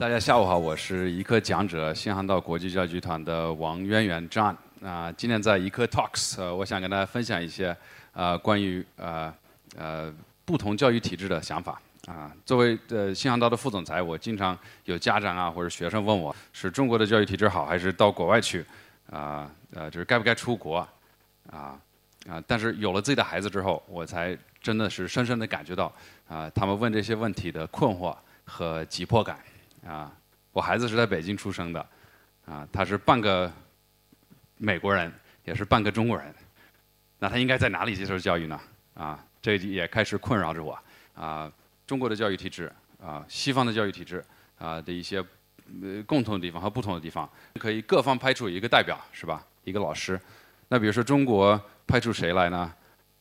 [0.00, 7.76] 大家下午好，我是一课讲者新航道国际教育集团的王渊源 John 啊、今天在一课 Talks，呃，我想跟大家分享一些
[8.14, 9.30] 呃关于呃
[9.76, 10.10] 呃
[10.46, 18.64] 不同教育体制的想法啊、作为呃新航道的副总裁，我经常有家长啊或者学生问我，是中国的教育体制好，还是到国外去
[19.10, 20.78] 啊呃就是该不该出国
[21.50, 21.78] 啊
[22.26, 22.42] 啊？
[22.46, 25.92] 但是有了自己的孩子之后，我才真的是深深的感觉到
[26.26, 29.38] 啊、他们问这些问题的困惑和急迫感。
[29.86, 30.12] 啊，
[30.52, 31.86] 我孩子是在北京出生的，
[32.46, 33.50] 啊，他是半个
[34.56, 35.12] 美国人，
[35.44, 36.34] 也是半个中国人，
[37.18, 38.60] 那他应该在哪里接受教育呢？
[38.94, 40.78] 啊，这也开始困扰着我。
[41.14, 41.50] 啊，
[41.86, 42.72] 中国的教育体制，
[43.02, 44.24] 啊，西方的教育体制，
[44.58, 45.24] 啊的一些
[46.06, 47.28] 共同的地方和不同的地方，
[47.58, 49.44] 可以各方派出一个代表，是吧？
[49.64, 50.20] 一个老师。
[50.68, 52.72] 那比如说中国派出谁来呢？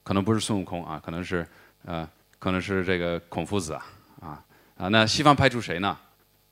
[0.02, 1.46] 可能不是孙悟空啊，可能是
[1.84, 3.86] 呃，可能是这个孔夫子啊，
[4.22, 4.46] 啊
[4.78, 5.96] 啊，那西方派出谁呢？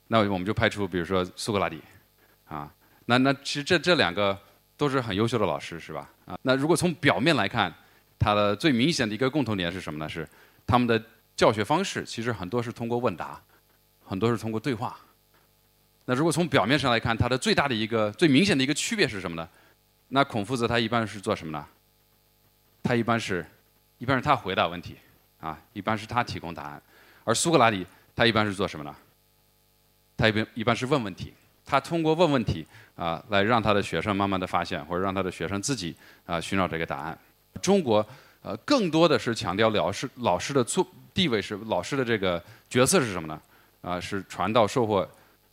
[0.08, 1.80] 那我们就派出，比如说苏格拉底，
[2.48, 2.72] 啊，
[3.06, 4.36] 那那其实这这两个
[4.76, 6.10] 都是很优秀的老师，是吧？
[6.26, 7.72] 啊，那如果从表面来看，
[8.18, 10.08] 他的最明显的一个共同点是什么呢？
[10.08, 10.28] 是
[10.66, 11.02] 他们的
[11.36, 13.40] 教学方式其实很多是通过问答，
[14.04, 14.98] 很多是通过对话。
[16.06, 19.48] 那如果从表面上来看，它的最大的一个最明显的一个区别是什么呢？
[20.08, 21.66] 那孔夫子他一般是做什么呢？
[22.82, 23.44] 他一般是，
[23.98, 24.96] 一般是他回答问题，
[25.38, 26.82] 啊，一般是他提供答案，
[27.24, 27.86] 而苏格拉底
[28.16, 28.96] 他一般是做什么呢？
[30.18, 31.32] 他一般一般是问问题，
[31.64, 32.66] 他通过问问题
[32.96, 37.16] 啊、来让他的学生慢慢的发现，或者让他的学生自己啊、寻找这个答案。
[37.62, 38.06] 中国
[38.42, 43.40] 呃更多的是强调老师老师的作地位是老师的这个角色是什么呢？
[43.80, 45.06] 啊、是传道授惑，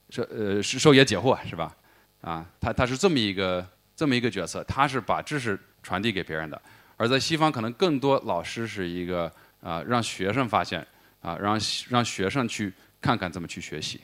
[0.10, 1.76] 是呃是授业解惑是吧？
[2.22, 6.60] 啊，他他是这么一个这么一个角色，他是把知识传递给别人的。
[6.98, 10.86] 而在西方，可能更多老师是一个啊、让学生发现
[11.22, 14.02] 啊、让让学生去看看怎么去学习。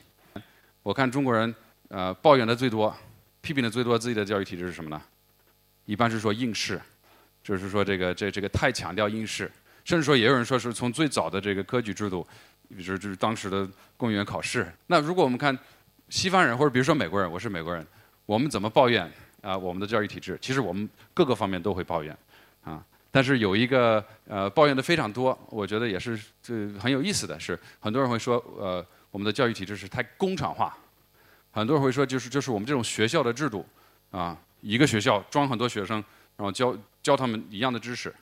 [0.82, 1.54] 我看中国人
[1.88, 2.94] 呃抱怨的最多、
[3.40, 5.00] 批评的最多自己的教育体制是什么呢？
[5.84, 6.80] 一般是说应试，
[7.42, 9.50] 就是说这个这这个太强调应试，
[9.84, 12.26] 甚至说也有人说是从最早的这个科举制度，
[12.70, 14.66] 就是就是当时的公务员考试。
[14.86, 15.56] 那如果我们看
[16.08, 17.86] 西方人或者比如说美国人，我是美国人，
[18.26, 20.38] 我们怎么抱怨啊、我们的教育体制？
[20.40, 22.16] 其实我们各个方面都会抱怨
[22.64, 22.84] 啊。
[23.10, 30.76] 但是有一个呃抱怨的非常多，我觉得也是这很有意思的是，很多人会说呃我们的教育体制是太工厂化，
[31.52, 33.64] 很多人会说就是就是我们这种学校的制度
[34.10, 36.02] 啊，一个学校装很多学生，
[36.36, 38.12] 然后教教他们一样的知识，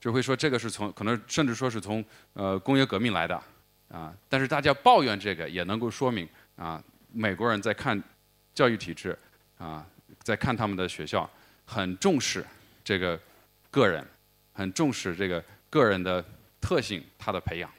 [0.00, 3.40] 就会说这个是从可能甚至说是从呃工业革命来的
[3.88, 4.12] 啊。
[4.28, 6.82] 但是大家抱怨这个也能够说明啊，
[7.12, 8.02] 美国人在看
[8.52, 9.16] 教育体制
[9.58, 9.86] 啊，
[10.24, 11.30] 在看他们的学校
[11.64, 12.44] 很重视
[12.82, 13.18] 这个
[13.70, 14.04] 个人，
[14.52, 16.24] 很重视这个个人的
[16.60, 17.70] 特性，他的培养。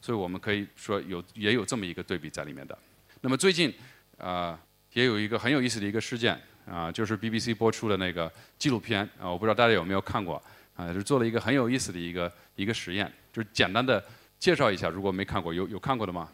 [0.00, 2.78] 所以我们可以说有也有这么一个对比在里面的。
[3.20, 3.72] 那么最近
[4.18, 4.58] 呃
[4.92, 10.42] 也有一个很有意思的一个事件啊、就是 BBC 播出的那个纪录片啊、我不知道大家有没有看过
[10.74, 14.04] 啊、是做了一个很有意思的一个一个实验，就是简单的
[14.38, 16.28] 介绍一下，如果没看过，有有看过的吗？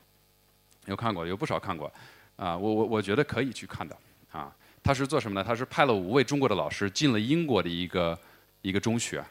[0.86, 1.92] 有看过，有不少看过
[2.36, 3.96] 啊、我我我觉得可以去看的
[4.32, 4.52] 啊。
[4.82, 5.44] 他是做什么呢？
[5.46, 8.18] 他是派了五位中国的老师进了英国的一个
[8.62, 9.24] 一个中学，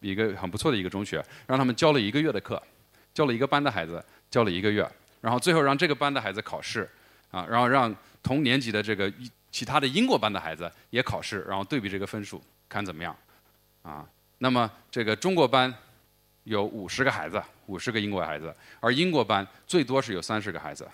[0.00, 2.62] 一个很不错的一个中学，让他们教了一个月的课，
[3.14, 4.86] 教了一个班的孩子，教了一个月，
[5.20, 6.88] 然后最后让这个班的孩子考试，
[7.30, 9.10] 啊，然后让同年级的这个
[9.52, 13.16] 其他的英国班的孩子也考试，然后对比这个分数，看怎么样，
[13.82, 14.04] 啊，
[14.38, 15.72] 那么这个中国班
[16.42, 20.86] 有五十个孩子，五十个英国孩子，而英国班最多是有三十个孩子，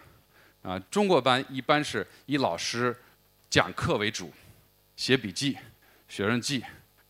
[0.62, 2.94] 啊，中国班一般是以老师
[3.48, 4.30] 讲课为主，
[4.94, 5.56] 写笔记、
[6.06, 6.62] 学生记，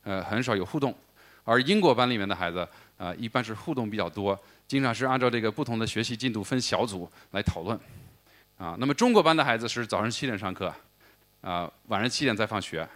[0.04, 0.96] 呃，很少有互动。
[1.44, 2.66] 而英国班里面的孩子，
[2.96, 4.38] 呃，一般是互动比较多，
[4.70, 7.76] 经常是按照这个不同的学习进度分小组来讨论。
[8.56, 10.72] 啊，那么中国班的孩子是早上七点上课，
[11.40, 12.88] 啊，晚上七点再放学。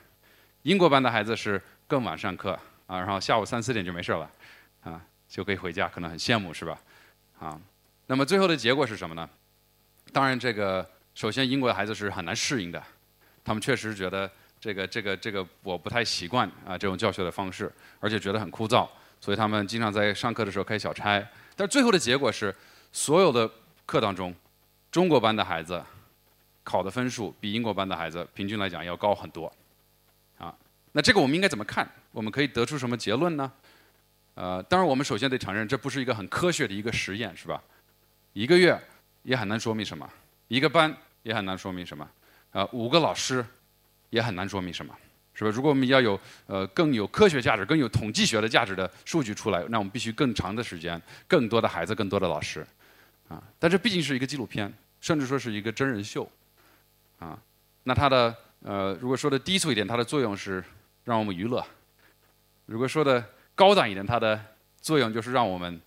[0.63, 2.53] 英国班的孩子是更晚上课，
[2.87, 4.31] 啊，然后下午三四点就没事了，
[4.85, 6.79] 啊，就可以回家，可能很羡慕是吧？
[7.41, 7.61] 啊，
[8.07, 9.29] 那么最后的结果是什么呢？
[10.13, 12.81] 当然，这个首先英国的孩子是很难适应的，
[13.43, 18.89] 他们确实觉得这个这个这个我不太习惯啊这种教学的方式，而且觉得很枯燥，
[19.21, 21.21] 所以他们经常在上课的时候开小差。
[21.57, 22.55] 但是最后的结果是，
[22.93, 23.51] 所有的
[23.87, 24.35] 课当中，
[24.91, 25.83] 中国班的孩子
[26.63, 29.53] 考的分数比英国班的孩子平均来讲要高很多，
[30.39, 30.55] 啊，
[30.93, 31.89] 那这个我们应该怎么看？
[32.13, 33.53] 我们可以得出什么结论呢？
[34.35, 37.63] 呃，当然我们首先得承认这不是一个很科学的一个实验，是吧？
[38.33, 38.81] 一个月
[39.23, 40.09] 也很难说明什么，
[40.49, 42.09] 一个班也很难说明什么，
[42.51, 43.45] 呃，五个老师
[44.11, 44.93] 也很难说明什么，
[45.35, 45.51] 是吧？
[45.51, 52.65] 如果我们要有呃更有科学价值、更有统计学的价值的数据出来，那我们必须更长的时间、更多的孩子、更多的老师，
[53.29, 56.31] 啊，但这毕竟是一个纪录片，甚至说是一个真人秀，
[57.19, 57.37] 啊，
[57.83, 60.63] 那它的呃，如果说的低俗一点，它的作用是
[61.05, 61.61] 让我们娱乐；
[62.67, 64.41] 如果说的高档一点，它的
[64.81, 65.81] 作用就是让我们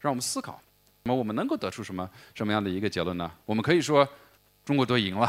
[0.00, 0.60] 让我们思考。
[1.04, 3.28] 那么我们能够得出什么什么样的一个结论呢？
[3.44, 4.06] 我们可以说
[4.64, 5.28] 中国队赢了，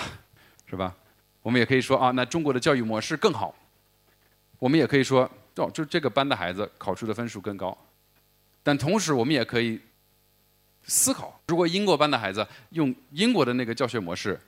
[0.68, 0.96] 是吧？
[1.44, 3.54] 我们也可以说啊，那中国的教育模式更好。
[4.58, 7.78] 我们也可以说，哦，就这个班的孩子考出的分数更高。
[8.64, 9.80] 但同时，我们也可以
[10.86, 14.40] 思考：如果英国班的孩子用英国的那个教学模式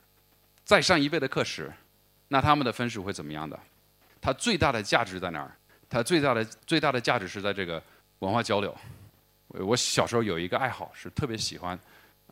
[0.64, 1.70] 再上一倍的课时，
[2.28, 3.58] 那他们的分数会怎么样的？
[4.20, 5.54] 它最大的价值在哪儿？
[5.88, 7.80] 它最大的最大的价值是在这个
[8.20, 8.74] 文化交流。
[9.48, 11.78] 我小时候有一个爱好，是特别喜欢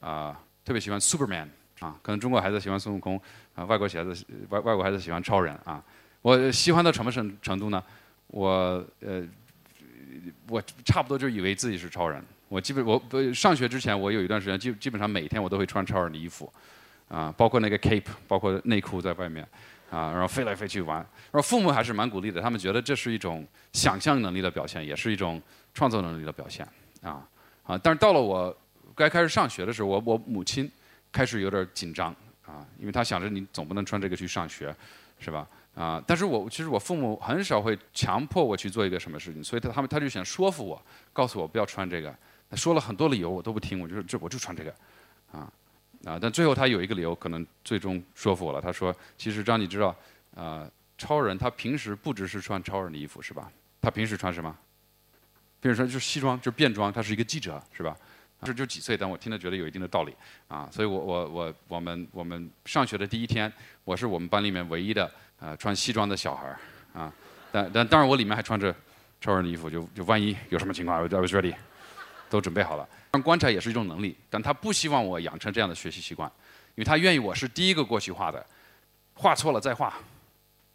[0.01, 1.49] 啊，特别喜欢 Superman
[1.81, 1.97] 啊。
[2.03, 3.21] 可能中国孩子喜欢孙悟空
[3.55, 5.83] 啊，外国孩子外外国孩子喜欢超人啊。
[6.23, 7.83] 我喜欢到什么程程度呢？
[8.29, 9.27] 我呃。
[10.49, 12.23] 我差不多就以为自己是超人。
[12.49, 16.51] 我基本我不上学之前，我有一段时间基基本上每天我都会穿超人的衣服，
[17.09, 19.47] 啊，包括那个 cape，包括内裤在外面，
[19.91, 20.99] 啊，然后飞来飞去玩。
[20.99, 25.43] 然后父母还是蛮鼓励的，他们觉得这是一种想象能力的表现，也是一种
[25.75, 26.67] 创作能力的表现，
[27.03, 27.27] 啊
[27.65, 27.77] 啊。
[27.83, 28.57] 但是到了我
[28.95, 30.71] 该开始上学的时候，我我母亲
[31.15, 32.15] 开始有点紧张，
[32.45, 34.75] 啊，因为他想着你总不能穿这个去上学，
[35.21, 35.49] 是吧？
[35.77, 36.03] 啊！
[36.07, 40.81] 但是我其实我父母很少会强迫我去做一个什么事情，所以他他们他就想说服我，
[41.13, 42.13] 告诉我不要穿这个。
[42.51, 44.75] 他说了很多理由，我都不听，我就这我就穿这个，
[45.33, 45.53] 啊
[46.05, 46.19] 啊！
[46.21, 48.61] 但最后他有一个理由，可能最终说服我了。
[48.61, 49.97] 他说：“其实张，你知道，
[50.35, 50.69] 啊，
[50.99, 53.51] 超人他平时不只是穿超人的衣服，是吧？
[53.81, 54.57] 他平时穿什么？
[55.61, 56.93] 平时穿就是西装，就是便装。
[56.93, 57.97] 他是一个记者，是吧？
[58.43, 60.15] 这就几岁，但我听了觉得有一定的道理
[60.49, 60.69] 啊。
[60.73, 63.53] 所以我我我我们我们上学的第一天，
[63.85, 65.11] 我是我们班里面唯一的。”
[65.41, 66.59] 呃，穿西装的小孩儿，
[66.99, 67.13] 啊，
[67.53, 68.75] 但但当然我里面还穿着
[69.21, 71.55] 超人的衣服，就就万一有什么情况，I was ready，
[72.31, 72.89] 都准备好了。
[73.11, 76.31] 但观察也是一种能力，但他不希望我养成这样的学习习惯，
[76.77, 78.47] 因为他愿意我是第一个过去画的，
[79.13, 79.93] 画错了再画，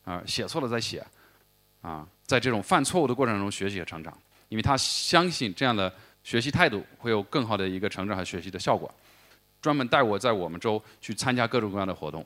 [0.04, 1.04] 啊，写错了再写，
[1.82, 4.16] 啊，在这种犯错误的过程中学习成长，
[4.50, 5.92] 因为他相信这样的
[6.30, 8.94] 学习态度会有更好的一个成长和学习的效果，
[9.60, 12.24] 专门带我在我们州去参加各种各样的活动。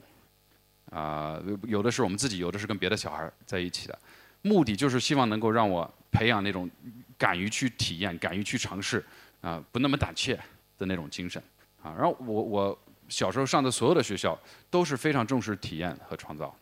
[0.92, 3.98] 啊，有的是我们自己，有的是跟别的小孩在一起的，
[4.42, 6.70] 目的就是希望能够让我培养那种
[7.18, 9.02] 敢于去体验、敢于去尝试，
[9.40, 10.38] 啊，不那么胆怯
[10.78, 11.42] 的那种精神，
[11.82, 14.38] 啊，然后我我小时候上的所有的学校
[14.70, 16.54] 都是非常重视体验和创造，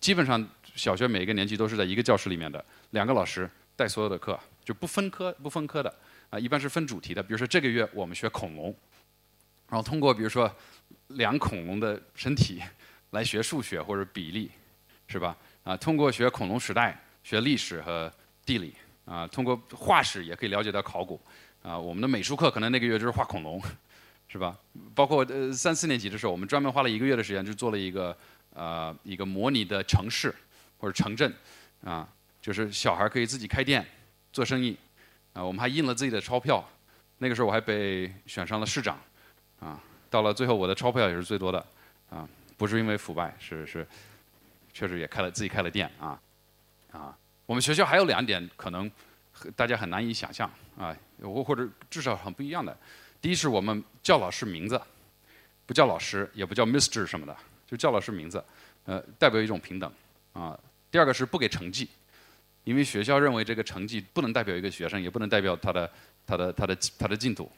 [0.00, 0.44] 基本上
[0.74, 5.94] 小学每个年级都是在一个教室里面的，两个老师带所有的课，就不分科不分科的，
[6.30, 8.74] 啊，一般是分主题的，比如说这个月我们学恐龙，
[9.68, 10.50] 然后通过比如说
[11.08, 12.62] 量恐龙的身体。
[13.12, 14.48] 来学数学或者比例，
[15.08, 15.36] 是吧？
[15.64, 18.08] 啊，通过学恐龙时代、学历史和
[18.46, 18.72] 地理，
[19.04, 21.20] 啊，通过化石也可以了解到考古，
[21.60, 23.60] 啊，我们的美术课可能那个月就是画恐龙，
[24.28, 24.56] 是吧？
[24.94, 28.16] 包括呃三四年级的时候，我们专门花了一个月的时间，就做了一个
[28.54, 30.32] 呃一个模拟的城市
[30.78, 31.34] 或者城镇，
[31.82, 32.08] 啊，
[32.40, 33.84] 就是小孩可以自己开店
[34.32, 34.76] 做生意，
[35.40, 36.62] 啊，我们还印了自己的钞票，
[37.16, 39.00] 那个时候我还被选上了市长，
[39.58, 41.66] 啊，到了最后我的钞票也是最多的，
[42.10, 42.28] 啊。
[42.58, 43.86] 不是因为腐败，是是，
[44.74, 46.20] 确实也开了自己开了店啊，
[46.92, 47.16] 啊，
[47.46, 48.90] 我们学校还有两点可能
[49.56, 50.46] 大家很难以想象
[50.76, 52.76] 啊，或或者至少很不一样的。
[53.22, 54.78] 第一是我们叫老师名字，
[55.64, 57.34] 不叫老师，也不叫 Mr 什么的，
[57.66, 58.44] 就叫老师名字，
[58.84, 59.90] 呃，代表一种平等
[60.34, 60.60] 啊。
[60.90, 61.88] 第二个是不给成绩，
[62.64, 65.90] 因为学校认为这个成绩不能代表一个学生，也不能代表他的
[66.26, 67.50] 他的他的他的进度，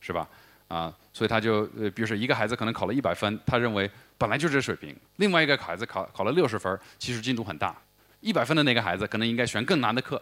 [0.00, 0.28] 是吧？
[0.68, 7.76] 啊，所以他就呃，比如说一个孩子可能考了一百分，他认为本来就这水平；另外一个孩子考考了六十分，其实进度很大。
[8.20, 10.20] 一百分的那个孩子可能应该选更难的课，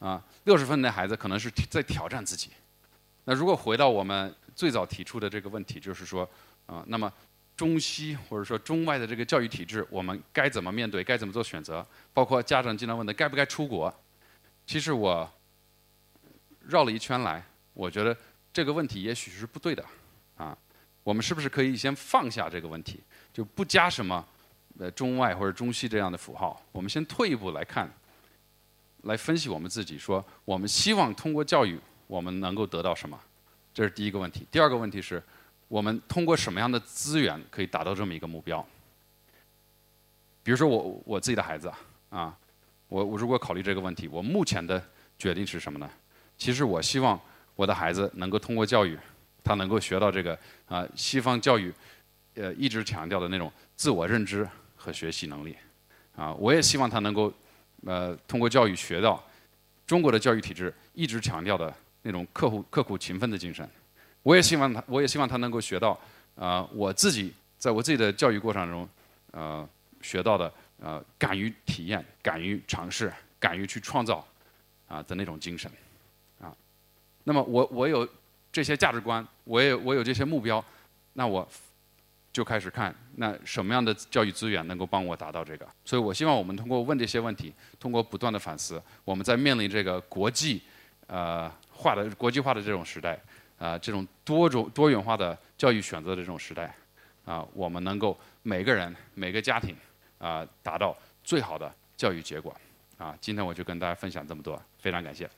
[0.00, 2.50] 啊，六十分的孩子可能是在挑战自己。
[3.24, 6.28] 那如果回到我们最早提出的这个问题，就是说，
[6.66, 7.10] 啊，那么
[7.58, 11.04] 中西或者说中外的这个教育体制，我们该怎么面对？
[11.04, 11.86] 该怎么做选择？
[12.14, 13.94] 包括家长经常问的该不该出国？
[14.64, 15.30] 其实我
[16.62, 18.16] 绕了一圈来，我觉得。
[18.50, 19.84] 这个问题也许是不对的，
[20.36, 20.56] 啊，
[21.04, 22.98] 我们是不是可以先放下这个问题，
[23.32, 24.26] 就不加什么
[24.80, 26.60] 呃中外或者中西这样的符号？
[26.72, 27.88] 我们先退一步来看，
[29.02, 33.16] 来分析我们自己，说我们希望通过教育我们能够得到什么？
[33.72, 34.44] 这是第一个问题。
[34.50, 35.22] 第二个问题是，
[35.68, 38.66] 我们通过什么样的资源可以达到这么一个目标？
[40.42, 41.72] 比如说我我自己的孩子
[42.10, 42.36] 啊，
[42.88, 44.82] 我我如果考虑这个问题，我目前的
[45.18, 45.88] 决定是什么呢？
[46.36, 47.20] 其实我希望。
[47.58, 48.96] 我的孩子能够通过教育，
[49.42, 51.74] 他能够学到这个啊，西方教育，
[52.34, 55.56] 呃，一直强调的那种自我认知和学习能力，
[56.14, 57.34] 啊，我也希望他能够，
[57.84, 59.20] 呃，通过教育学到
[59.84, 63.68] 中国的教育体制一直强调的那种刻苦刻苦勤奋的精神。
[64.28, 65.98] 我也希望他，我也希望他能够学到，
[66.36, 68.86] 啊，我自己在我自己的教育过程中，
[69.30, 69.66] 呃，
[70.02, 74.22] 学到的，呃，敢于体验、敢于尝试、敢于去创造，
[74.86, 75.72] 啊的那种精神，
[76.42, 76.54] 啊，
[77.24, 78.06] 那么我我有
[78.52, 80.62] 这些价值观，我也我有这些目标，
[81.14, 81.48] 那我
[82.30, 85.66] 就开始看那什么样的教育资源能够帮我达到这个。
[85.86, 90.60] 所以我希望我们通过问这些问题，通过不断的反思，我们在面临这个国际，
[91.06, 93.18] 呃，化的国际化的这种时代。
[93.58, 96.72] 啊，这种多种多元化的教育选择的这种时代，
[97.24, 99.76] 啊，我们能够每个人每个家庭
[100.18, 102.54] 啊达到最好的教育结果，
[102.96, 105.28] 啊，今天我就跟大家分享这么多，非常感谢。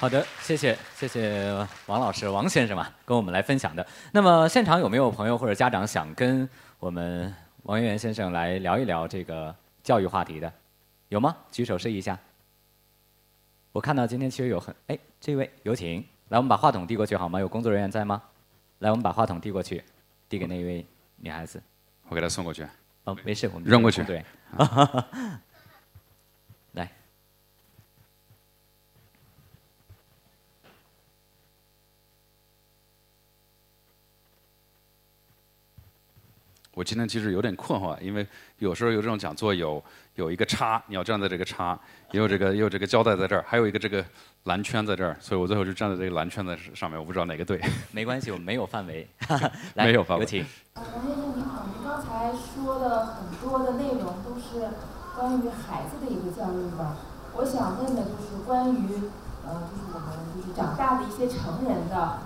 [0.00, 3.86] 好的，谢谢谢谢王老师王先生嘛，跟我们来分享的。
[4.12, 6.48] 那么现场有没有朋友或者家长想跟
[6.78, 10.52] 我们王源源先生来聊一聊这个教育话题的？
[11.08, 11.36] 有吗？
[11.50, 12.18] 举手示意一下。
[13.78, 17.38] 我看到今天其实有很哎，这位有请，来我们把话筒递过去好吗？
[17.38, 18.20] 有工作人员在吗？
[18.80, 19.84] 来，我们把话筒递过去，
[20.28, 21.62] 递给那位女孩子。
[22.08, 22.66] 我给她送过去。
[23.04, 24.02] 哦，没事，我们扔过去。
[24.02, 24.24] 对。
[36.78, 38.24] 我今天其实有点困惑，因为
[38.58, 39.82] 有时候有这种讲座有
[40.14, 41.76] 有一个叉，你要站在这个叉，
[42.12, 44.04] 也有这个也有这个胶带在这儿，还有一个这个
[44.44, 47.60] 蓝圈在这儿，所以我最后就站在这个蓝圈的上面，我不知道哪个对。
[47.90, 49.08] 没关系，我们没有范围。
[49.74, 50.22] 没有范围。
[50.22, 50.46] 有请。
[50.76, 54.70] 王先生您好，您刚才说的很多的内容都是
[55.16, 56.94] 关于孩子的一个教育吧？
[57.34, 58.86] 我想问的就是关于
[59.44, 62.20] 呃，就是我们就是长大的一些成人的。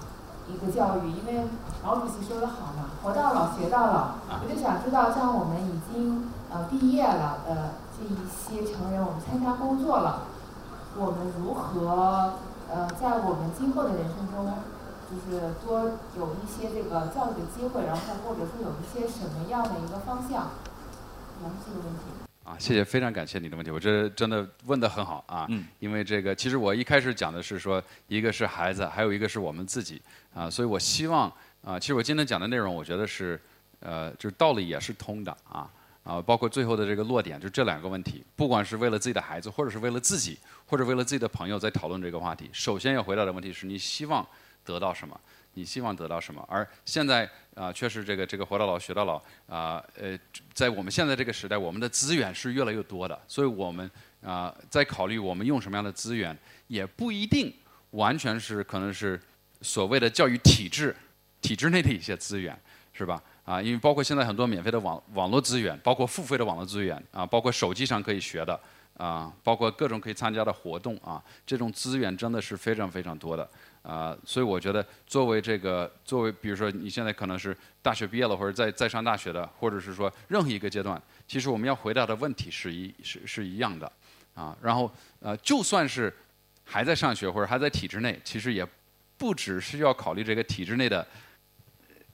[0.49, 1.47] 一个教育，因为
[1.85, 4.15] 毛主席说的好嘛，“活到老，学到老”。
[4.43, 10.23] 我就想知道，像我们已经呃毕业了的这一些成人，我们参加工作了，
[10.97, 12.35] 我们如何
[12.71, 14.47] 呃在我们今后的人生中，
[15.11, 20.49] 就是多有一些这个教育的机会，然后或者说有一些什么样的一个方向？
[21.43, 22.22] 来这个问题。
[22.45, 25.47] 啊，谢谢，非常感谢你的问题，我这真的问得很好啊。
[25.49, 25.65] 嗯。
[25.79, 30.03] 因为这个，其实我一开始讲的是说，一个是孩子，还有一个是我们自己
[30.35, 31.33] 啊，所以我希望
[31.63, 33.41] 啊，其实我今天讲的内容，我觉得是
[33.81, 35.71] 呃，就是道理也是通的啊
[36.03, 44.27] 啊，包括最后的这个落点，就这两个问题，不管是为了自己的孩子，或者是为了自己，或者为了自己的朋友在讨论这个话题，首先要回答的问题是你希望
[44.65, 45.21] 得到什么？
[45.55, 46.45] 你希望得到什么？
[46.49, 49.17] 而现在啊，确实这个这个活到老学到老
[49.47, 50.19] 啊，呃，
[50.55, 53.91] 在我们现在这个时代，我们的资源是越来越多的，所以我们
[54.23, 56.37] 啊，在考虑我们用什么样的资源，
[56.69, 57.53] 也不一定
[57.91, 59.21] 完全是可能是
[59.61, 60.97] 所谓的教育体制
[61.41, 62.59] 体制内的一些资源，
[62.93, 63.23] 是吧？
[63.45, 68.59] 啊，因为包括现在很多免费的网网络资源，包括付费的网络资源啊，包括手机上可以学的
[68.97, 73.47] 啊，包括各种可以参加的活动啊，这种资源真的是非常非常多的。
[73.83, 83.91] 啊，所以我觉得，作为这个，作为比如说你现在可能是大学毕业了，或者在在上大学的，或者是说任何一个阶段，其实我们要回答的问题是一是是一样的，
[84.35, 86.15] 啊，然后呃，就算是
[86.65, 88.65] 还在上学或者还在体制内，其实也
[89.19, 91.05] 不只是要考虑这个体制内的，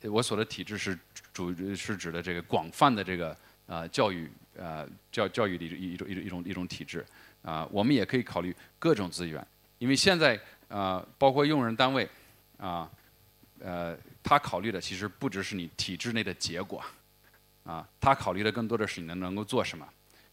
[0.05, 0.99] 我所的体制是
[1.35, 7.05] 主是指的这个广泛的这个呃教育呃教教育的一种一种一种一种体制，
[7.43, 9.47] 啊，我们也可以考虑各种资源，
[9.77, 10.41] 因为现在。
[10.69, 12.09] 啊，包括用人单位，
[12.59, 12.91] 啊，
[13.61, 16.85] 呃，他考虑的其实不只是你体制内的结果，
[17.65, 19.89] 啊，他考虑的更多的是你能能够做什么，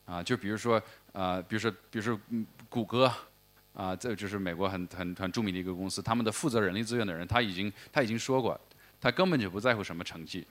[0.06, 0.82] 啊，就比如说，
[1.14, 2.20] 呃，比如说，比如说，
[2.70, 3.12] 谷歌，
[3.74, 8.60] 啊，这就是美国很很很著名的一个公司，他们的负责人力资源的人，他已经他已经说过，
[9.00, 10.46] 他根本就不在乎什么成绩，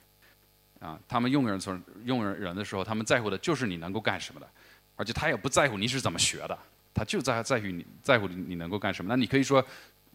[0.79, 4.49] 啊，他们用人从用人人的时候，他们在乎的就是你能够干什么的，
[4.95, 6.57] 而且他也不在乎你是怎么学的。
[6.95, 9.09] 他就在在于你在乎你能够干什么？
[9.09, 9.63] 那你可以说，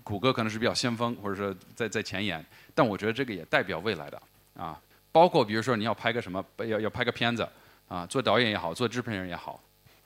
[0.02, 2.42] 谷歌可能是比较先锋，或者说在在前沿，
[2.74, 4.22] 但我觉得这个也代表未来的
[4.56, 4.80] 啊。
[5.12, 7.46] 包括比如说你要拍个什么，要要拍个片子
[7.86, 9.62] 啊，做导演也好，做制片人也好，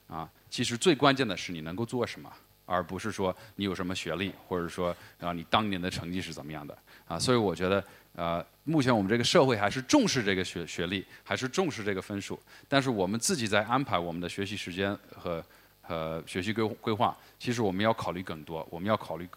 [0.08, 2.28] 啊，其实最关键的是你能够做什么，
[2.66, 6.76] 而不是说你有什么学历，或者说啊你当年的成绩是怎么样的
[7.06, 7.16] 啊。
[7.16, 7.84] 所以我觉得
[8.16, 12.36] 呃，目前我们这个社会还是重视这个学学历，还是重视这个分数，
[12.68, 15.44] 但是我们自己在安排我们的学习时间和。
[15.86, 18.66] 和学习规规划，其实我们要考虑更多。
[18.70, 19.28] 我们要考虑，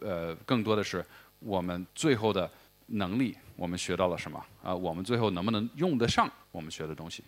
[0.00, 1.04] 呃，更多的是
[1.40, 2.50] 我们最后的
[2.86, 4.44] 能力，我们学到了什么？
[4.62, 7.24] 啊，我们最后能不能用得上我们学的东西？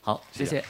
[0.00, 0.62] 好，谢谢。